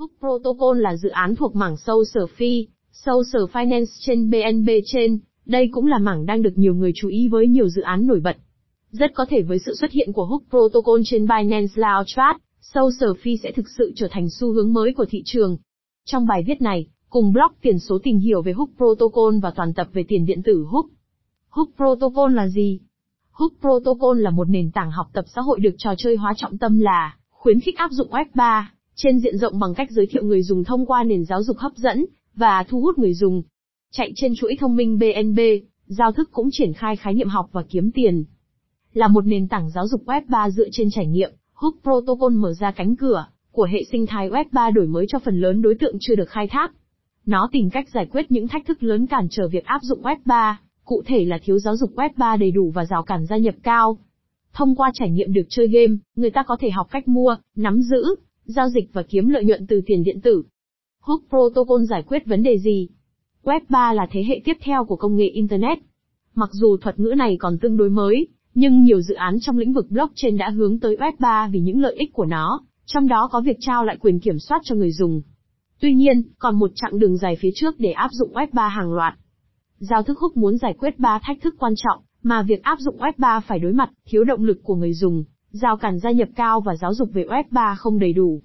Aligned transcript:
Hook 0.00 0.10
Protocol 0.20 0.80
là 0.80 0.96
dự 0.96 1.08
án 1.08 1.36
thuộc 1.36 1.56
mảng 1.56 1.76
Social 1.76 2.24
sâu 2.92 3.24
Social 3.24 3.44
Finance 3.52 3.84
trên 4.00 4.30
BNB 4.30 4.68
trên, 4.84 5.18
đây 5.46 5.68
cũng 5.72 5.86
là 5.86 5.98
mảng 5.98 6.26
đang 6.26 6.42
được 6.42 6.52
nhiều 6.56 6.74
người 6.74 6.92
chú 6.94 7.08
ý 7.08 7.28
với 7.28 7.46
nhiều 7.46 7.68
dự 7.68 7.82
án 7.82 8.06
nổi 8.06 8.20
bật. 8.20 8.36
Rất 8.90 9.10
có 9.14 9.26
thể 9.28 9.42
với 9.42 9.58
sự 9.58 9.74
xuất 9.74 9.90
hiện 9.90 10.12
của 10.12 10.24
Hook 10.24 10.42
Protocol 10.50 11.00
trên 11.04 11.26
Binance 11.26 11.72
Launchpad, 11.74 12.36
Social 12.60 13.10
phi 13.22 13.36
sẽ 13.36 13.52
thực 13.52 13.66
sự 13.78 13.92
trở 13.96 14.08
thành 14.10 14.30
xu 14.30 14.52
hướng 14.52 14.72
mới 14.72 14.94
của 14.94 15.04
thị 15.08 15.22
trường. 15.24 15.56
Trong 16.04 16.26
bài 16.26 16.42
viết 16.46 16.62
này, 16.62 16.86
cùng 17.10 17.32
blog 17.32 17.52
tiền 17.62 17.78
số 17.78 17.98
tìm 18.02 18.18
hiểu 18.18 18.42
về 18.42 18.52
Hook 18.52 18.70
Protocol 18.76 19.38
và 19.42 19.50
toàn 19.50 19.74
tập 19.74 19.88
về 19.92 20.04
tiền 20.08 20.26
điện 20.26 20.42
tử 20.42 20.64
Hook. 20.68 20.86
Hook 21.48 21.68
Protocol 21.76 22.34
là 22.34 22.48
gì? 22.48 22.80
Hook 23.30 23.52
Protocol 23.60 24.20
là 24.20 24.30
một 24.30 24.48
nền 24.48 24.70
tảng 24.70 24.90
học 24.90 25.06
tập 25.12 25.24
xã 25.34 25.40
hội 25.40 25.60
được 25.60 25.74
trò 25.78 25.94
chơi 25.98 26.16
hóa 26.16 26.34
trọng 26.36 26.58
tâm 26.58 26.80
là 26.80 27.16
khuyến 27.30 27.60
khích 27.60 27.76
áp 27.76 27.90
dụng 27.90 28.10
Web3 28.10 28.62
trên 29.02 29.18
diện 29.18 29.38
rộng 29.38 29.58
bằng 29.58 29.74
cách 29.74 29.90
giới 29.90 30.06
thiệu 30.06 30.24
người 30.24 30.42
dùng 30.42 30.64
thông 30.64 30.86
qua 30.86 31.04
nền 31.04 31.24
giáo 31.24 31.42
dục 31.42 31.56
hấp 31.58 31.72
dẫn 31.76 32.06
và 32.34 32.64
thu 32.68 32.80
hút 32.80 32.98
người 32.98 33.14
dùng. 33.14 33.42
Chạy 33.92 34.12
trên 34.16 34.34
chuỗi 34.36 34.56
thông 34.60 34.76
minh 34.76 34.98
BNB, 34.98 35.40
giao 35.86 36.12
thức 36.12 36.28
cũng 36.32 36.48
triển 36.52 36.72
khai 36.72 36.96
khái 36.96 37.14
niệm 37.14 37.28
học 37.28 37.48
và 37.52 37.62
kiếm 37.70 37.90
tiền. 37.90 38.24
Là 38.92 39.08
một 39.08 39.26
nền 39.26 39.48
tảng 39.48 39.70
giáo 39.70 39.88
dục 39.88 40.02
Web3 40.06 40.50
dựa 40.50 40.68
trên 40.72 40.88
trải 40.90 41.06
nghiệm, 41.06 41.30
Hook 41.54 41.74
Protocol 41.82 42.32
mở 42.32 42.52
ra 42.52 42.70
cánh 42.70 42.96
cửa 42.96 43.26
của 43.52 43.64
hệ 43.64 43.84
sinh 43.92 44.06
thái 44.06 44.30
Web3 44.30 44.72
đổi 44.72 44.86
mới 44.86 45.06
cho 45.08 45.18
phần 45.18 45.40
lớn 45.40 45.62
đối 45.62 45.74
tượng 45.74 45.96
chưa 46.00 46.14
được 46.14 46.28
khai 46.28 46.46
thác. 46.50 46.72
Nó 47.26 47.48
tìm 47.52 47.70
cách 47.70 47.88
giải 47.94 48.06
quyết 48.12 48.30
những 48.30 48.48
thách 48.48 48.66
thức 48.66 48.82
lớn 48.82 49.06
cản 49.06 49.26
trở 49.30 49.48
việc 49.48 49.64
áp 49.64 49.80
dụng 49.82 50.02
Web3, 50.02 50.54
cụ 50.84 51.02
thể 51.06 51.24
là 51.24 51.38
thiếu 51.44 51.58
giáo 51.58 51.76
dục 51.76 51.90
Web3 51.94 52.38
đầy 52.38 52.50
đủ 52.50 52.70
và 52.70 52.84
rào 52.84 53.02
cản 53.02 53.26
gia 53.26 53.36
nhập 53.36 53.54
cao. 53.62 53.98
Thông 54.52 54.76
qua 54.76 54.90
trải 54.94 55.10
nghiệm 55.10 55.32
được 55.32 55.46
chơi 55.48 55.68
game, 55.68 55.96
người 56.16 56.30
ta 56.30 56.42
có 56.42 56.56
thể 56.60 56.70
học 56.70 56.86
cách 56.90 57.08
mua, 57.08 57.36
nắm 57.56 57.80
giữ, 57.82 58.02
giao 58.50 58.68
dịch 58.68 58.92
và 58.92 59.02
kiếm 59.02 59.28
lợi 59.28 59.44
nhuận 59.44 59.66
từ 59.66 59.80
tiền 59.86 60.02
điện 60.02 60.20
tử. 60.20 60.42
Hook 61.00 61.20
Protocol 61.28 61.84
giải 61.90 62.02
quyết 62.02 62.26
vấn 62.26 62.42
đề 62.42 62.58
gì? 62.58 62.88
Web 63.44 63.60
3 63.68 63.92
là 63.92 64.06
thế 64.10 64.24
hệ 64.28 64.40
tiếp 64.44 64.56
theo 64.60 64.84
của 64.84 64.96
công 64.96 65.16
nghệ 65.16 65.26
Internet. 65.26 65.78
Mặc 66.34 66.50
dù 66.52 66.76
thuật 66.76 66.98
ngữ 66.98 67.14
này 67.16 67.36
còn 67.40 67.58
tương 67.58 67.76
đối 67.76 67.90
mới, 67.90 68.28
nhưng 68.54 68.82
nhiều 68.82 69.00
dự 69.00 69.14
án 69.14 69.36
trong 69.40 69.58
lĩnh 69.58 69.72
vực 69.72 69.90
blockchain 69.90 70.36
đã 70.36 70.50
hướng 70.50 70.80
tới 70.80 70.96
Web 70.96 71.12
3 71.18 71.48
vì 71.52 71.60
những 71.60 71.80
lợi 71.80 71.94
ích 71.98 72.12
của 72.12 72.24
nó, 72.24 72.60
trong 72.86 73.08
đó 73.08 73.28
có 73.32 73.40
việc 73.40 73.56
trao 73.60 73.84
lại 73.84 73.96
quyền 74.00 74.20
kiểm 74.20 74.38
soát 74.38 74.60
cho 74.64 74.74
người 74.74 74.92
dùng. 74.92 75.22
Tuy 75.80 75.94
nhiên, 75.94 76.22
còn 76.38 76.58
một 76.58 76.70
chặng 76.74 76.98
đường 76.98 77.16
dài 77.16 77.36
phía 77.40 77.50
trước 77.54 77.74
để 77.78 77.92
áp 77.92 78.08
dụng 78.12 78.32
Web 78.32 78.46
3 78.52 78.68
hàng 78.68 78.92
loạt. 78.92 79.14
Giao 79.78 80.02
thức 80.02 80.18
Hook 80.18 80.36
muốn 80.36 80.58
giải 80.58 80.74
quyết 80.78 80.98
ba 80.98 81.20
thách 81.22 81.40
thức 81.42 81.54
quan 81.58 81.72
trọng 81.76 82.02
mà 82.22 82.42
việc 82.42 82.62
áp 82.62 82.78
dụng 82.80 82.98
Web 82.98 83.12
3 83.18 83.40
phải 83.40 83.58
đối 83.58 83.72
mặt, 83.72 83.90
thiếu 84.06 84.24
động 84.24 84.44
lực 84.44 84.60
của 84.62 84.74
người 84.74 84.92
dùng, 84.92 85.24
Giao 85.52 85.76
cản 85.76 85.98
gia 85.98 86.10
nhập 86.10 86.28
cao 86.36 86.60
và 86.60 86.76
giáo 86.76 86.94
dục 86.94 87.08
về 87.12 87.24
Web3 87.24 87.74
không 87.76 87.98
đầy 87.98 88.12
đủ. 88.12 88.42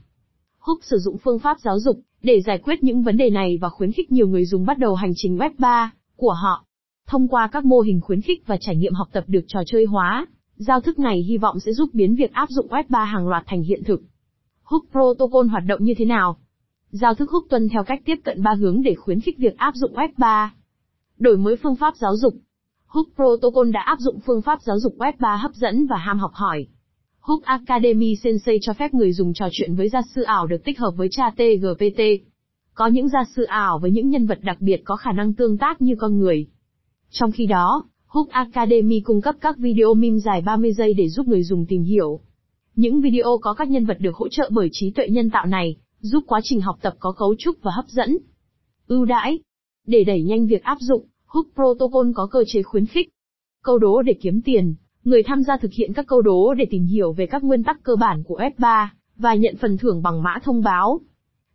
Húc 0.59 0.80
sử 0.81 0.98
dụng 0.98 1.17
phương 1.17 1.39
pháp 1.39 1.59
giáo 1.59 1.80
dục 1.80 2.00
để 2.22 2.42
giải 2.42 2.58
quyết 2.58 2.84
những 2.84 3.03
vấn 3.03 3.17
đề 3.17 3.30
này 3.30 3.58
và 3.62 3.70
khuyến 3.70 3.92
khích 3.92 4.12
nhiều 4.12 4.28
người 4.28 4.45
dùng 4.45 4.66
bắt 4.66 4.78
đầu 4.78 4.95
hành 4.95 5.12
trình 5.16 5.38
Web3 5.38 5.88
của 6.16 6.34
họ. 6.34 6.66
Thông 7.08 7.28
qua 7.28 7.47
các 7.47 7.66
mô 7.66 7.80
hình 7.80 8.02
khuyến 8.02 8.22
khích 8.22 8.47
và 8.47 8.58
trải 8.59 8.75
nghiệm 8.75 8.94
học 8.94 9.08
tập 9.12 9.23
được 9.28 9.44
trò 9.47 9.59
chơi 9.66 9.86
hóa, 9.86 10.28
giao 10.56 10.81
thức 10.81 11.00
này 11.00 11.22
hy 11.22 11.38
vọng 11.38 11.59
sẽ 11.59 11.73
giúp 11.73 11.89
biến 11.94 12.16
việc 12.16 12.34
áp 12.34 12.50
dụng 12.50 12.67
Web3 12.67 13.06
hàng 13.06 13.28
loạt 13.28 13.44
thành 13.47 13.64
hiện 13.64 13.84
thực. 13.84 14.02
Hook 14.64 14.84
Protocol 14.92 15.47
hoạt 15.47 15.64
động 15.67 15.84
như 15.84 15.94
thế 15.97 16.06
nào? 16.06 16.38
Giao 16.90 17.14
thức 17.16 17.30
Hook 17.30 17.44
tuân 17.50 17.69
theo 17.69 17.84
cách 17.84 18.02
tiếp 18.06 18.16
cận 18.23 18.44
ba 18.44 18.53
hướng 18.53 18.81
để 18.81 18.95
khuyến 18.95 19.22
khích 19.22 19.38
việc 19.38 19.58
áp 19.58 19.75
dụng 19.75 19.94
Web3. 19.94 20.47
Đổi 21.17 21.38
mới 21.38 21.56
phương 21.56 21.75
pháp 21.75 21.95
giáo 21.95 22.17
dục. 22.17 22.34
Hook 22.88 23.08
Protocol 23.16 23.72
đã 23.72 23.81
áp 23.81 24.00
dụng 24.00 24.19
phương 24.25 24.42
pháp 24.42 24.62
giáo 24.62 24.80
dục 24.80 24.95
Web3 24.97 25.38
hấp 25.38 25.53
dẫn 25.53 25.88
và 25.88 25.97
ham 25.97 26.19
học 26.19 26.31
hỏi. 26.34 26.67
Hook 27.28 27.44
Academy 27.44 28.16
Sensei 28.16 28.58
cho 28.62 28.73
phép 28.73 28.94
người 28.94 29.14
dùng 29.14 29.34
trò 29.34 29.48
chuyện 29.52 29.76
với 29.76 29.90
gia 29.90 30.02
sư 30.16 30.22
ảo 30.22 30.48
được 30.48 30.64
tích 30.66 30.80
hợp 30.80 30.92
với 30.98 31.08
cha 31.12 31.23
TGPT. 31.30 32.02
Có 32.73 32.88
những 32.88 33.09
gia 33.09 33.23
sư 33.36 33.44
ảo 33.44 33.80
với 33.80 33.92
những 33.92 34.09
nhân 34.09 34.26
vật 34.26 34.40
đặc 34.42 34.58
biệt 34.59 34.81
có 34.84 34.95
khả 34.95 35.12
năng 35.12 35.34
tương 35.34 35.58
tác 35.58 35.81
như 35.81 35.96
con 35.98 36.20
người. 36.20 36.48
Trong 37.09 37.31
khi 37.31 37.46
đó, 37.46 37.84
Hook 38.08 38.30
Academy 38.30 39.00
cung 39.00 39.22
cấp 39.22 39.35
các 39.41 39.58
video 39.58 39.94
meme 39.94 40.19
dài 40.19 40.41
30 40.41 40.74
giây 40.74 40.94
để 40.94 41.09
giúp 41.09 41.28
người 41.28 41.44
dùng 41.44 41.66
tìm 41.66 41.84
hiểu. 41.84 42.19
Những 42.75 43.02
video 43.02 43.38
có 43.41 43.53
các 43.53 43.69
nhân 43.69 43.85
vật 43.85 43.97
được 44.00 44.16
hỗ 44.16 44.28
trợ 44.28 44.50
bởi 44.53 44.69
trí 44.72 44.91
tuệ 44.91 45.08
nhân 45.09 45.30
tạo 45.30 45.46
này, 45.46 45.75
giúp 46.00 46.24
quá 46.28 46.40
trình 46.44 46.62
học 46.62 46.75
tập 46.81 46.94
có 47.00 47.12
cấu 47.12 47.35
trúc 47.40 47.56
và 47.62 47.72
hấp 47.75 47.85
dẫn. 47.88 48.18
Ưu 48.88 49.06
đãi. 49.06 49.40
Để 49.88 50.03
đẩy 50.03 50.24
nhanh 50.24 50.47
việc 50.47 50.64
áp 50.64 50.78
dụng, 50.80 51.06
Hook 51.25 51.46
Protocol 51.56 52.12
có 52.16 52.28
cơ 52.31 52.44
chế 52.47 52.64
khuyến 52.64 52.85
khích. 52.85 53.09
Câu 53.64 53.78
đố 53.78 54.02
để 54.02 54.14
kiếm 54.22 54.41
tiền. 54.41 54.75
Người 55.05 55.23
tham 55.23 55.43
gia 55.43 55.57
thực 55.57 55.71
hiện 55.71 55.93
các 55.93 56.07
câu 56.07 56.21
đố 56.21 56.53
để 56.53 56.66
tìm 56.69 56.85
hiểu 56.85 57.13
về 57.13 57.25
các 57.25 57.43
nguyên 57.43 57.63
tắc 57.63 57.83
cơ 57.83 57.95
bản 57.95 58.23
của 58.23 58.39
F3, 58.57 58.88
và 59.17 59.35
nhận 59.35 59.55
phần 59.61 59.77
thưởng 59.77 60.01
bằng 60.01 60.23
mã 60.23 60.39
thông 60.43 60.61
báo. 60.63 60.99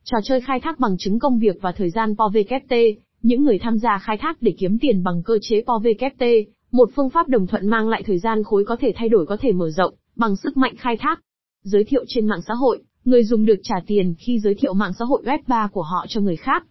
Trò 0.05 0.19
chơi 0.25 0.41
khai 0.41 0.61
thác 0.61 0.79
bằng 0.79 0.97
chứng 0.99 1.19
công 1.19 1.39
việc 1.39 1.57
và 1.63 1.73
thời 1.73 1.91
gian 1.91 2.15
POVKT, 2.17 2.75
những 3.23 3.43
người 3.43 3.59
tham 3.59 3.79
gia 3.79 3.99
khai 3.99 4.17
thác 4.21 4.43
để 4.43 4.55
kiếm 4.59 4.79
tiền 4.79 5.03
bằng 5.03 5.23
cơ 5.23 5.39
chế 5.43 5.63
POVKT, 5.67 6.25
một 6.73 6.91
phương 6.97 7.11
pháp 7.11 7.29
đồng 7.29 7.47
thuận 7.47 7.69
mang 7.69 7.89
lại 7.89 8.03
thời 8.07 8.19
gian 8.19 8.45
khối 8.45 8.65
có 8.65 8.77
thể 8.81 8.93
thay 8.97 9.09
đổi 9.09 9.27
có 9.27 9.37
thể 9.41 9.53
mở 9.53 9.71
rộng, 9.71 9.95
bằng 10.17 10.37
sức 10.37 10.57
mạnh 10.57 10.75
khai 10.79 10.97
thác. 10.97 11.21
Giới 11.63 11.85
thiệu 11.85 12.05
trên 12.09 12.27
mạng 12.27 12.43
xã 12.47 12.55
hội, 12.55 12.83
người 13.05 13.25
dùng 13.25 13.45
được 13.45 13.61
trả 13.63 13.77
tiền 13.87 14.15
khi 14.19 14.39
giới 14.39 14.55
thiệu 14.55 14.75
mạng 14.75 14.93
xã 14.99 15.05
hội 15.05 15.23
Web3 15.25 15.69
của 15.69 15.83
họ 15.83 16.07
cho 16.09 16.21
người 16.21 16.37
khác. 16.37 16.67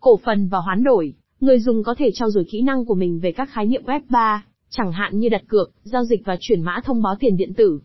Cổ 0.00 0.20
phần 0.24 0.48
và 0.48 0.58
hoán 0.58 0.84
đổi, 0.84 1.14
người 1.40 1.60
dùng 1.60 1.82
có 1.82 1.94
thể 1.98 2.10
trao 2.14 2.30
dồi 2.30 2.44
kỹ 2.50 2.62
năng 2.62 2.84
của 2.84 2.94
mình 2.94 3.20
về 3.20 3.32
các 3.32 3.48
khái 3.52 3.66
niệm 3.66 3.82
Web3, 3.84 4.38
chẳng 4.76 4.92
hạn 4.92 5.18
như 5.18 5.28
đặt 5.28 5.42
cược, 5.48 5.70
giao 5.82 6.04
dịch 6.04 6.20
và 6.24 6.36
chuyển 6.40 6.62
mã 6.62 6.80
thông 6.84 7.02
báo 7.02 7.14
tiền 7.20 7.36
điện 7.36 7.54
tử. 7.54 7.80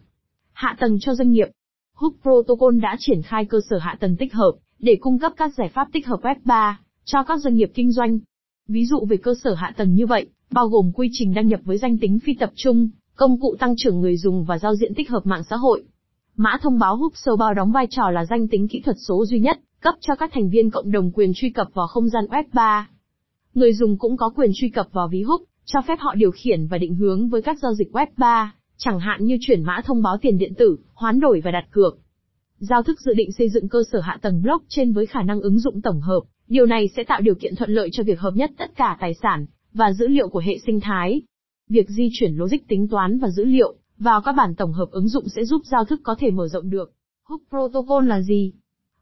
Hạ 0.53 0.75
tầng 0.79 0.97
cho 1.01 1.15
doanh 1.15 1.31
nghiệp. 1.31 1.47
Hook 1.95 2.13
Protocol 2.21 2.79
đã 2.79 2.95
triển 2.99 3.21
khai 3.21 3.45
cơ 3.45 3.59
sở 3.69 3.77
hạ 3.77 3.97
tầng 3.99 4.15
tích 4.15 4.33
hợp 4.33 4.51
để 4.79 4.97
cung 5.01 5.19
cấp 5.19 5.33
các 5.37 5.53
giải 5.57 5.69
pháp 5.69 5.87
tích 5.93 6.07
hợp 6.07 6.19
Web3 6.21 6.73
cho 7.05 7.23
các 7.23 7.39
doanh 7.39 7.55
nghiệp 7.55 7.71
kinh 7.73 7.91
doanh. 7.91 8.19
Ví 8.67 8.85
dụ 8.85 9.05
về 9.05 9.17
cơ 9.17 9.33
sở 9.43 9.53
hạ 9.53 9.73
tầng 9.77 9.93
như 9.93 10.05
vậy, 10.05 10.25
bao 10.51 10.67
gồm 10.67 10.91
quy 10.95 11.09
trình 11.11 11.33
đăng 11.33 11.47
nhập 11.47 11.59
với 11.63 11.77
danh 11.77 11.97
tính 11.97 12.19
phi 12.19 12.33
tập 12.33 12.51
trung, 12.55 12.89
công 13.15 13.39
cụ 13.39 13.55
tăng 13.59 13.73
trưởng 13.77 14.01
người 14.01 14.17
dùng 14.17 14.43
và 14.43 14.57
giao 14.57 14.75
diện 14.75 14.93
tích 14.95 15.09
hợp 15.09 15.25
mạng 15.25 15.43
xã 15.49 15.55
hội. 15.55 15.83
Mã 16.35 16.57
thông 16.61 16.79
báo 16.79 16.95
Hook 16.95 17.11
sâu 17.15 17.35
bao 17.35 17.53
đóng 17.53 17.71
vai 17.71 17.87
trò 17.89 18.09
là 18.09 18.25
danh 18.25 18.47
tính 18.47 18.67
kỹ 18.67 18.81
thuật 18.85 18.95
số 19.07 19.25
duy 19.25 19.39
nhất, 19.39 19.59
cấp 19.81 19.95
cho 19.99 20.15
các 20.15 20.31
thành 20.33 20.49
viên 20.49 20.69
cộng 20.69 20.91
đồng 20.91 21.11
quyền 21.11 21.31
truy 21.35 21.49
cập 21.49 21.67
vào 21.73 21.87
không 21.87 22.09
gian 22.09 22.25
Web3. 22.25 22.83
Người 23.53 23.73
dùng 23.73 23.97
cũng 23.97 24.17
có 24.17 24.29
quyền 24.29 24.51
truy 24.55 24.69
cập 24.69 24.87
vào 24.91 25.07
ví 25.07 25.23
Hook, 25.23 25.41
cho 25.73 25.81
phép 25.81 25.99
họ 25.99 26.15
điều 26.15 26.31
khiển 26.31 26.67
và 26.67 26.77
định 26.77 26.95
hướng 26.95 27.29
với 27.29 27.41
các 27.41 27.59
giao 27.61 27.73
dịch 27.73 27.91
web 27.91 28.07
3, 28.17 28.53
chẳng 28.77 28.99
hạn 28.99 29.25
như 29.25 29.37
chuyển 29.41 29.63
mã 29.63 29.81
thông 29.85 30.01
báo 30.01 30.17
tiền 30.21 30.37
điện 30.37 30.53
tử, 30.57 30.77
hoán 30.93 31.19
đổi 31.19 31.41
và 31.43 31.51
đặt 31.51 31.65
cược. 31.71 31.97
Giao 32.57 32.83
thức 32.83 32.99
dự 32.99 33.13
định 33.13 33.31
xây 33.31 33.49
dựng 33.49 33.69
cơ 33.69 33.79
sở 33.91 33.99
hạ 33.99 34.17
tầng 34.21 34.41
blockchain 34.41 34.93
với 34.93 35.05
khả 35.05 35.23
năng 35.23 35.41
ứng 35.41 35.59
dụng 35.59 35.81
tổng 35.81 36.01
hợp, 36.01 36.19
điều 36.47 36.65
này 36.65 36.87
sẽ 36.95 37.03
tạo 37.03 37.21
điều 37.21 37.35
kiện 37.35 37.55
thuận 37.55 37.69
lợi 37.69 37.89
cho 37.91 38.03
việc 38.03 38.19
hợp 38.19 38.35
nhất 38.35 38.51
tất 38.57 38.75
cả 38.75 38.97
tài 38.99 39.13
sản 39.13 39.45
và 39.73 39.93
dữ 39.93 40.07
liệu 40.07 40.29
của 40.29 40.39
hệ 40.39 40.57
sinh 40.65 40.79
thái. 40.79 41.21
Việc 41.69 41.89
di 41.89 42.09
chuyển 42.13 42.35
logic 42.35 42.67
tính 42.67 42.87
toán 42.87 43.19
và 43.19 43.29
dữ 43.29 43.45
liệu 43.45 43.75
vào 43.97 44.21
các 44.21 44.31
bản 44.31 44.55
tổng 44.55 44.73
hợp 44.73 44.91
ứng 44.91 45.07
dụng 45.07 45.29
sẽ 45.29 45.45
giúp 45.45 45.61
giao 45.71 45.85
thức 45.85 45.99
có 46.03 46.15
thể 46.19 46.31
mở 46.31 46.47
rộng 46.47 46.69
được. 46.69 46.91
Hook 47.23 47.41
Protocol 47.49 48.07
là 48.07 48.21
gì? 48.21 48.53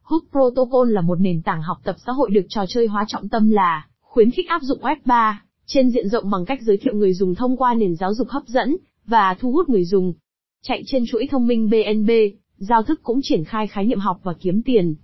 Hook 0.01 0.23
Protocol 0.31 0.91
là 0.91 1.01
một 1.01 1.19
nền 1.19 1.41
tảng 1.41 1.61
học 1.61 1.77
tập 1.83 1.95
xã 2.05 2.11
hội 2.11 2.29
được 2.31 2.45
trò 2.49 2.65
chơi 2.67 2.87
hóa 2.87 3.05
trọng 3.07 3.29
tâm 3.29 3.49
là 3.49 3.87
khuyến 4.01 4.31
khích 4.31 4.49
áp 4.49 4.61
dụng 4.61 4.79
Web 4.81 4.95
3 5.05 5.43
trên 5.67 5.89
diện 5.89 6.09
rộng 6.09 6.29
bằng 6.29 6.45
cách 6.45 6.61
giới 6.61 6.77
thiệu 6.77 6.93
người 6.93 7.13
dùng 7.13 7.35
thông 7.35 7.57
qua 7.57 7.73
nền 7.73 7.95
giáo 7.95 8.13
dục 8.13 8.27
hấp 8.29 8.47
dẫn 8.47 8.77
và 9.05 9.35
thu 9.39 9.51
hút 9.51 9.69
người 9.69 9.85
dùng. 9.85 10.13
Chạy 10.61 10.83
trên 10.85 11.03
chuỗi 11.07 11.27
thông 11.31 11.47
minh 11.47 11.69
BNB, 11.69 12.09
giao 12.57 12.83
thức 12.83 12.99
cũng 13.03 13.19
triển 13.23 13.43
khai 13.43 13.67
khái 13.67 13.85
niệm 13.85 13.99
học 13.99 14.19
và 14.23 14.33
kiếm 14.33 14.61
tiền. 14.63 14.95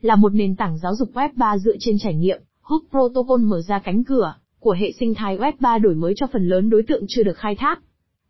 Là 0.00 0.16
một 0.16 0.34
nền 0.34 0.56
tảng 0.56 0.78
giáo 0.78 0.94
dục 0.94 1.10
Web 1.14 1.28
3 1.36 1.58
dựa 1.58 1.76
trên 1.78 1.98
trải 1.98 2.14
nghiệm, 2.14 2.42
Hook 2.62 2.82
Protocol 2.90 3.40
mở 3.40 3.62
ra 3.62 3.78
cánh 3.78 4.04
cửa 4.04 4.34
của 4.58 4.72
hệ 4.72 4.92
sinh 4.92 5.14
thái 5.14 5.38
Web 5.38 5.52
3 5.60 5.78
đổi 5.78 5.94
mới 5.94 6.14
cho 6.16 6.26
phần 6.32 6.48
lớn 6.48 6.70
đối 6.70 6.82
tượng 6.82 7.04
chưa 7.08 7.22
được 7.22 7.36
khai 7.36 7.54
thác. 7.54 7.80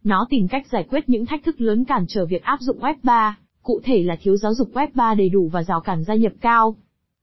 Nó 0.05 0.27
tìm 0.31 0.49
cách 0.49 0.67
giải 0.73 0.87
quyết 0.91 1.09
những 1.09 1.27
thách 1.27 1.45
thức 1.45 1.61
lớn 1.61 1.85
cản 1.85 2.05
trở 2.09 2.27
việc 2.27 2.43
áp 2.43 2.61
dụng 2.61 2.79
Web 2.79 2.95
3, 3.03 3.39
cụ 3.63 3.81
thể 3.85 4.03
là 4.03 4.17
thiếu 4.23 4.37
giáo 4.37 4.55
dục 4.55 4.71
Web 4.75 4.89
3 4.95 5.15
đầy 5.15 5.29
đủ 5.29 5.49
và 5.49 5.63
rào 5.63 5.81
cản 5.81 6.05
gia 6.05 6.15
nhập 6.15 6.33
cao. 6.41 6.77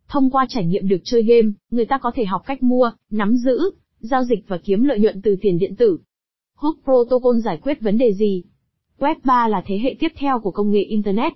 Thông 0.07 0.29
qua 0.29 0.45
trải 0.49 0.65
nghiệm 0.65 0.87
được 0.87 1.01
chơi 1.03 1.23
game, 1.23 1.47
người 1.71 1.85
ta 1.85 1.97
có 1.97 2.11
thể 2.15 2.25
học 2.25 2.41
cách 2.45 2.63
mua, 2.63 2.91
nắm 3.09 3.35
giữ, 3.35 3.71
giao 4.01 4.23
dịch 4.23 4.47
và 4.47 4.57
kiếm 4.57 4.83
lợi 4.83 4.99
nhuận 4.99 5.21
từ 5.21 5.35
tiền 5.41 5.59
điện 5.59 5.75
tử. 5.75 5.97
Hook 6.55 6.75
Protocol 6.83 7.39
giải 7.39 7.59
quyết 7.63 7.81
vấn 7.81 7.97
đề 7.97 8.13
gì? 8.13 8.43
Web 8.99 9.15
3 9.23 9.47
là 9.47 9.63
thế 9.65 9.79
hệ 9.83 9.95
tiếp 9.99 10.11
theo 10.15 10.39
của 10.39 10.51
công 10.51 10.71
nghệ 10.71 10.81
Internet. 10.81 11.33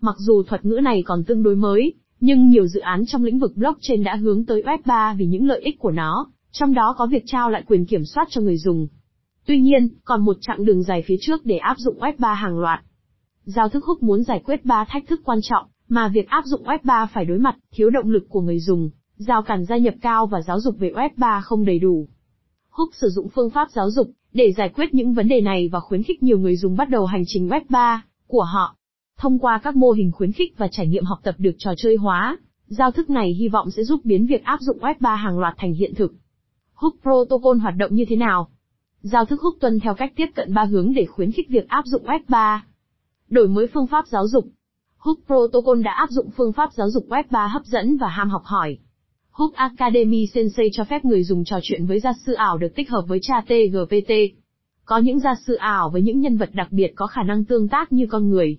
Mặc 0.00 0.16
dù 0.18 0.42
thuật 0.42 0.64
ngữ 0.64 0.80
này 0.82 1.02
còn 1.06 1.24
tương 1.24 1.42
đối 1.42 1.56
mới, 1.56 1.94
nhưng 2.20 2.48
nhiều 2.48 2.66
dự 2.66 2.80
án 2.80 3.06
trong 3.06 3.24
lĩnh 3.24 3.38
vực 3.38 3.56
blockchain 3.56 4.04
đã 4.04 4.16
hướng 4.16 4.46
tới 4.46 4.62
Web 4.62 4.78
3 4.86 5.14
vì 5.18 5.26
những 5.26 5.46
lợi 5.46 5.60
ích 5.60 5.78
của 5.78 5.90
nó, 5.90 6.26
trong 6.52 6.74
đó 6.74 6.94
có 6.98 7.06
việc 7.06 7.22
trao 7.26 7.50
lại 7.50 7.62
quyền 7.66 7.86
kiểm 7.86 8.04
soát 8.04 8.28
cho 8.30 8.40
người 8.40 8.56
dùng. 8.56 8.88
Tuy 9.46 9.60
nhiên, 9.60 9.88
còn 10.04 10.24
một 10.24 10.36
chặng 10.40 10.64
đường 10.64 10.82
dài 10.82 11.02
phía 11.06 11.16
trước 11.20 11.44
để 11.44 11.56
áp 11.56 11.76
dụng 11.78 11.98
Web 11.98 12.12
3 12.18 12.34
hàng 12.34 12.58
loạt. 12.58 12.80
Giao 13.44 13.68
thức 13.68 13.84
Hook 13.84 14.02
muốn 14.02 14.22
giải 14.24 14.42
quyết 14.44 14.64
ba 14.64 14.84
thách 14.88 15.06
thức 15.06 15.20
quan 15.24 15.38
trọng 15.42 15.66
mà 15.88 16.08
việc 16.08 16.28
áp 16.28 16.44
dụng 16.46 16.62
Web 16.64 16.78
3 16.84 17.06
phải 17.06 17.24
đối 17.24 17.38
mặt, 17.38 17.56
thiếu 17.72 17.90
động 17.90 18.10
lực 18.10 18.26
của 18.28 18.40
người 18.40 18.60
dùng, 18.60 18.90
Giao 19.28 19.42
cản 19.42 19.64
gia 19.64 19.76
nhập 19.76 19.94
cao 20.00 20.26
và 20.26 20.42
giáo 20.42 20.60
dục 20.60 20.76
về 20.78 20.92
Web3 20.94 21.40
không 21.42 21.64
đầy 21.64 21.78
đủ. 21.78 22.08
Hook 22.70 22.94
sử 22.94 23.08
dụng 23.08 23.28
phương 23.28 23.50
pháp 23.50 23.68
giáo 23.70 23.90
dục 23.90 24.10
để 24.32 24.52
giải 24.56 24.68
quyết 24.68 24.94
những 24.94 25.14
vấn 25.14 25.28
đề 25.28 25.40
này 25.40 25.68
và 25.72 25.80
khuyến 25.80 26.02
khích 26.02 26.22
nhiều 26.22 26.38
người 26.38 26.56
dùng 26.56 26.76
bắt 26.76 26.88
đầu 26.90 27.06
hành 27.06 27.22
trình 27.26 27.48
Web3 27.48 27.98
của 28.26 28.42
họ. 28.42 28.76
Thông 29.18 29.38
qua 29.38 29.60
các 29.62 29.76
mô 29.76 29.90
hình 29.90 30.12
khuyến 30.12 30.32
khích 30.32 30.58
và 30.58 30.68
trải 30.68 30.86
nghiệm 30.86 31.04
học 31.04 31.18
tập 31.22 31.34
được 31.38 31.54
trò 31.58 31.74
chơi 31.76 31.96
hóa, 31.96 32.38
Giao 32.78 32.90
thức 32.90 33.10
này 33.10 33.32
hy 33.32 33.48
vọng 33.48 33.70
sẽ 33.70 33.84
giúp 33.84 34.00
biến 34.04 34.26
việc 34.26 34.44
áp 34.44 34.60
dụng 34.60 34.78
Web3 34.78 35.16
hàng 35.16 35.38
loạt 35.38 35.54
thành 35.58 35.72
hiện 35.72 35.94
thực. 35.94 36.14
Hook 36.74 36.94
Protocol 37.02 37.58
hoạt 37.58 37.74
động 37.76 37.94
như 37.94 38.04
thế 38.08 38.16
nào? 38.16 38.48
Giao 39.00 39.24
thức 39.24 39.40
Hook 39.40 39.54
tuân 39.60 39.80
theo 39.80 39.94
cách 39.94 40.12
tiếp 40.16 40.26
cận 40.34 40.54
ba 40.54 40.64
hướng 40.64 40.94
để 40.94 41.06
khuyến 41.06 41.32
khích 41.32 41.48
việc 41.48 41.68
áp 41.68 41.84
dụng 41.86 42.04
Web3. 42.04 42.58
Đổi 43.28 43.48
mới 43.48 43.66
phương 43.74 43.86
pháp 43.86 44.06
giáo 44.06 44.28
dục. 44.28 44.44
Hook 44.96 45.18
Protocol 45.26 45.82
đã 45.82 45.92
áp 45.92 46.10
dụng 46.10 46.30
phương 46.36 46.52
pháp 46.52 46.72
giáo 46.72 46.90
dục 46.90 47.06
Web3 47.08 47.48
hấp 47.48 47.64
dẫn 47.64 47.96
và 47.96 48.08
ham 48.08 48.30
học 48.30 48.42
hỏi. 48.44 48.78
Hook 49.32 49.54
Academy 49.54 50.26
Sensei 50.26 50.68
cho 50.72 50.84
phép 50.84 51.04
người 51.04 51.24
dùng 51.24 51.44
trò 51.44 51.58
chuyện 51.62 51.86
với 51.86 52.00
gia 52.00 52.12
sư 52.26 52.32
ảo 52.32 52.58
được 52.58 52.74
tích 52.74 52.90
hợp 52.90 53.04
với 53.08 53.18
cha 53.22 53.34
TGPT. 53.46 54.12
Có 54.84 54.98
những 54.98 55.20
gia 55.20 55.34
sư 55.46 55.54
ảo 55.54 55.90
với 55.90 56.02
những 56.02 56.20
nhân 56.20 56.36
vật 56.36 56.50
đặc 56.52 56.68
biệt 56.70 56.92
có 56.94 57.06
khả 57.06 57.22
năng 57.22 57.44
tương 57.44 57.68
tác 57.68 57.92
như 57.92 58.06
con 58.10 58.30
người. 58.30 58.58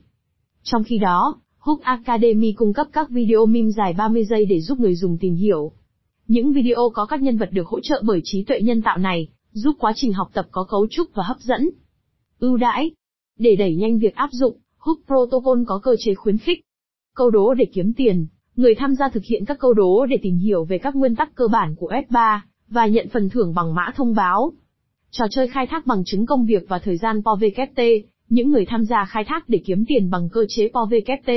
Trong 0.63 0.83
khi 0.83 0.97
đó, 0.97 1.35
Hook 1.57 1.81
Academy 1.81 2.51
cung 2.51 2.73
cấp 2.73 2.87
các 2.93 3.09
video 3.09 3.45
meme 3.45 3.69
dài 3.69 3.93
30 3.97 4.25
giây 4.25 4.45
để 4.45 4.61
giúp 4.61 4.79
người 4.79 4.95
dùng 4.95 5.17
tìm 5.17 5.35
hiểu. 5.35 5.71
Những 6.27 6.53
video 6.53 6.89
có 6.93 7.05
các 7.05 7.21
nhân 7.21 7.37
vật 7.37 7.49
được 7.51 7.67
hỗ 7.67 7.79
trợ 7.79 8.01
bởi 8.05 8.21
trí 8.23 8.43
tuệ 8.43 8.61
nhân 8.61 8.81
tạo 8.81 8.97
này, 8.97 9.27
giúp 9.51 9.75
quá 9.79 9.93
trình 9.95 10.13
học 10.13 10.29
tập 10.33 10.47
có 10.51 10.63
cấu 10.69 10.87
trúc 10.89 11.07
và 11.13 11.23
hấp 11.23 11.37
dẫn. 11.39 11.69
Ưu 12.39 12.57
đãi. 12.57 12.91
Để 13.39 13.55
đẩy 13.55 13.75
nhanh 13.75 13.99
việc 13.99 14.15
áp 14.15 14.29
dụng, 14.31 14.57
Hook 14.77 14.97
Protocol 15.07 15.63
có 15.67 15.79
cơ 15.83 15.95
chế 15.99 16.13
khuyến 16.15 16.37
khích. 16.37 16.59
Câu 17.15 17.29
đố 17.29 17.53
để 17.53 17.65
kiếm 17.73 17.93
tiền. 17.93 18.27
Người 18.55 18.75
tham 18.75 18.95
gia 18.95 19.09
thực 19.09 19.23
hiện 19.23 19.45
các 19.45 19.59
câu 19.59 19.73
đố 19.73 20.05
để 20.05 20.17
tìm 20.21 20.37
hiểu 20.37 20.63
về 20.63 20.77
các 20.77 20.95
nguyên 20.95 21.15
tắc 21.15 21.35
cơ 21.35 21.47
bản 21.47 21.75
của 21.75 21.91
F3, 22.09 22.39
và 22.69 22.85
nhận 22.85 23.07
phần 23.13 23.29
thưởng 23.29 23.53
bằng 23.53 23.75
mã 23.75 23.91
thông 23.95 24.15
báo. 24.15 24.51
Trò 25.11 25.25
chơi 25.31 25.47
khai 25.47 25.67
thác 25.67 25.85
bằng 25.85 26.03
chứng 26.05 26.25
công 26.25 26.45
việc 26.45 26.65
và 26.69 26.79
thời 26.79 26.97
gian 26.97 27.21
POVKT, 27.23 27.79
những 28.29 28.51
người 28.51 28.65
tham 28.65 28.85
gia 28.85 29.05
khai 29.05 29.23
thác 29.23 29.49
để 29.49 29.61
kiếm 29.65 29.85
tiền 29.87 30.09
bằng 30.09 30.29
cơ 30.29 30.45
chế 30.49 30.69
POVKT, 30.73 31.29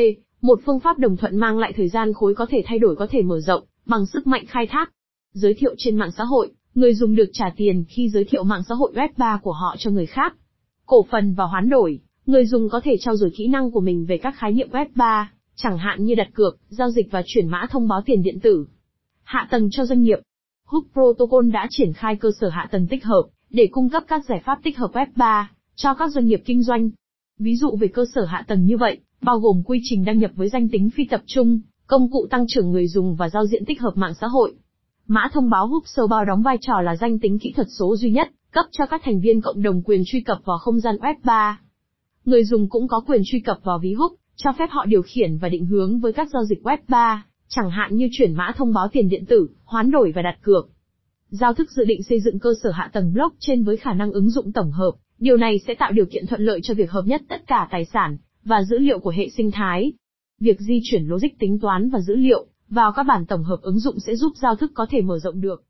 một 0.43 0.61
phương 0.67 0.81
pháp 0.81 0.99
đồng 0.99 1.17
thuận 1.17 1.37
mang 1.37 1.59
lại 1.59 1.73
thời 1.77 1.89
gian 1.89 2.13
khối 2.13 2.35
có 2.35 2.47
thể 2.51 2.63
thay 2.67 2.79
đổi 2.79 2.97
có 2.97 3.07
thể 3.11 3.23
mở 3.23 3.41
rộng, 3.41 3.63
bằng 3.87 4.07
sức 4.07 4.27
mạnh 4.27 4.45
khai 4.49 4.67
thác. 4.67 4.93
Giới 5.33 5.55
thiệu 5.55 5.75
trên 5.79 5.97
mạng 5.97 6.11
xã 6.17 6.25
hội, 6.25 6.51
người 6.75 6.95
dùng 6.95 7.15
được 7.15 7.31
trả 7.33 7.51
tiền 7.57 7.85
khi 7.89 8.09
giới 8.09 8.25
thiệu 8.25 8.45
mạng 8.45 8.63
xã 8.69 8.75
hội 8.75 8.93
Web3 8.95 9.39
của 9.39 9.53
họ 9.53 9.77
cho 9.79 9.91
người 9.91 10.07
khác. 10.07 10.35
Cổ 10.87 11.07
phần 11.11 11.35
và 11.35 11.45
hoán 11.45 11.69
đổi, 11.69 12.01
người 12.27 12.47
dùng 12.47 12.69
có 12.69 12.81
thể 12.85 12.97
trao 13.01 13.17
dồi 13.17 13.31
kỹ 13.37 13.49
năng 13.49 13.71
của 13.71 13.81
mình 13.81 14.07
về 14.07 14.19
các 14.19 14.35
khái 14.39 14.53
niệm 14.53 14.69
Web3, 14.73 15.25
chẳng 15.57 15.79
hạn 15.79 16.05
như 16.05 16.15
đặt 16.15 16.29
cược, 16.35 16.59
giao 16.69 16.91
dịch 16.91 17.11
và 17.11 17.23
chuyển 17.27 17.49
mã 17.49 17.67
thông 17.71 17.89
báo 17.89 18.03
tiền 18.07 18.23
điện 18.23 18.41
tử. 18.41 18.67
Hạ 19.23 19.49
tầng 19.51 19.69
cho 19.71 19.85
doanh 19.85 20.03
nghiệp. 20.03 20.19
Hook 20.67 20.85
Protocol 20.93 21.51
đã 21.51 21.67
triển 21.71 21.93
khai 21.93 22.17
cơ 22.17 22.31
sở 22.41 22.49
hạ 22.49 22.69
tầng 22.71 22.87
tích 22.87 23.05
hợp 23.05 23.23
để 23.51 23.69
cung 23.73 23.89
cấp 23.89 24.05
các 24.09 24.25
giải 24.29 24.43
pháp 24.45 24.59
tích 24.63 24.79
hợp 24.79 24.91
Web3 24.93 25.45
cho 25.75 25.95
các 25.95 26.11
doanh 26.11 26.27
nghiệp 26.27 26.43
kinh 26.45 26.63
doanh. 26.63 26.91
Ví 27.39 27.57
dụ 27.57 27.77
về 27.77 27.89
cơ 27.89 28.05
sở 28.15 28.25
hạ 28.25 28.45
tầng 28.49 28.65
như 28.65 28.77
vậy, 28.77 29.01
bao 29.21 29.39
gồm 29.39 29.63
quy 29.67 29.81
trình 29.83 30.05
đăng 30.05 30.19
nhập 30.19 30.31
với 30.35 30.49
danh 30.49 30.69
tính 30.69 30.91
phi 30.91 31.05
tập 31.05 31.23
trung, 31.27 31.61
công 31.87 32.11
cụ 32.11 32.27
tăng 32.31 32.45
trưởng 32.49 32.71
người 32.71 32.89
dùng 32.89 33.17
và 33.17 33.29
giao 33.29 33.47
diện 33.47 33.65
tích 33.65 33.81
hợp 33.81 33.93
mạng 33.95 34.15
xã 34.21 34.27
hội. 34.27 34.55
Mã 35.07 35.29
thông 35.33 35.51
báo 35.51 35.67
Hook 35.67 36.11
Bao 36.11 36.25
đóng 36.25 36.43
vai 36.43 36.59
trò 36.61 36.81
là 36.81 36.97
danh 36.97 37.19
tính 37.19 37.39
kỹ 37.39 37.53
thuật 37.57 37.67
số 37.79 37.97
duy 37.97 38.11
nhất, 38.11 38.29
cấp 38.53 38.65
cho 38.71 38.87
các 38.87 39.03
thành 39.05 39.21
viên 39.21 39.41
cộng 39.41 39.63
đồng 39.63 39.83
quyền 39.83 40.03
truy 40.07 40.21
cập 40.21 40.39
vào 40.45 40.59
không 40.59 40.81
gian 40.81 40.97
Web3. 40.97 41.55
Người 42.25 42.45
dùng 42.45 42.69
cũng 42.69 42.89
có 42.89 43.01
quyền 43.07 43.23
truy 43.25 43.41
cập 43.41 43.59
vào 43.65 43.79
ví 43.79 43.95
Hook, 43.95 44.13
cho 44.37 44.53
phép 44.59 44.67
họ 44.71 44.87
điều 44.87 45.03
khiển 45.03 45.39
và 45.39 45.49
định 45.49 45.67
hướng 45.67 45.99
với 45.99 46.13
các 46.13 46.29
giao 46.33 46.45
dịch 46.45 46.63
Web3, 46.63 47.19
chẳng 47.49 47.71
hạn 47.71 47.97
như 47.97 48.09
chuyển 48.13 48.35
mã 48.35 48.53
thông 48.57 48.73
báo 48.73 48.89
tiền 48.89 49.09
điện 49.09 49.25
tử, 49.27 49.49
hoán 49.65 49.91
đổi 49.91 50.13
và 50.13 50.23
đặt 50.23 50.39
cược. 50.43 50.69
Giao 51.29 51.55
thức 51.55 51.71
dự 51.71 51.85
định 51.85 52.03
xây 52.03 52.21
dựng 52.21 52.39
cơ 52.39 52.55
sở 52.63 52.71
hạ 52.71 52.91
tầng 52.93 53.13
blockchain 53.13 53.65
với 53.65 53.77
khả 53.77 53.93
năng 53.93 54.13
ứng 54.13 54.31
dụng 54.31 54.53
tổng 54.53 54.71
hợp, 54.71 54.93
điều 55.19 55.37
này 55.37 55.59
sẽ 55.67 55.75
tạo 55.75 55.93
điều 55.93 56.07
kiện 56.07 56.27
thuận 56.27 56.41
lợi 56.41 56.61
cho 56.63 56.75
việc 56.75 56.91
hợp 56.91 57.03
nhất 57.07 57.23
tất 57.29 57.47
cả 57.47 57.69
tài 57.71 57.85
sản 57.85 58.17
và 58.45 58.63
dữ 58.63 58.79
liệu 58.79 58.99
của 58.99 59.11
hệ 59.11 59.29
sinh 59.29 59.51
thái. 59.51 59.93
Việc 60.41 60.61
di 60.61 60.81
chuyển 60.85 61.07
logic 61.07 61.39
tính 61.39 61.59
toán 61.59 61.91
và 61.91 62.01
dữ 62.01 62.17
liệu 62.17 62.47
vào 62.69 62.93
các 62.93 63.03
bản 63.03 63.27
tổng 63.27 63.45
hợp 63.45 63.59
ứng 63.63 63.79
dụng 63.79 64.01
sẽ 64.01 64.17
giúp 64.17 64.33
giao 64.43 64.57
thức 64.57 64.71
có 64.75 64.87
thể 64.91 65.01
mở 65.01 65.19
rộng 65.19 65.41
được. 65.41 65.65